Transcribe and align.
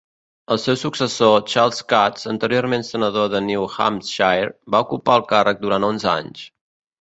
El 0.53 0.59
seu 0.61 0.75
successor, 0.83 1.33
Charles 1.53 1.81
Cutts, 1.93 2.25
anterior 2.31 2.67
senador 2.87 3.29
de 3.35 3.43
New 3.49 3.67
Hampshire, 3.75 4.49
va 4.77 4.83
ocupar 4.87 5.19
el 5.23 5.27
càrrec 5.35 5.63
durant 5.69 5.87
onze 5.93 6.11
anys. 6.17 6.43